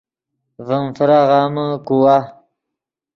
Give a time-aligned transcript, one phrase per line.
[0.67, 2.17] ڤیم فراغامے کوا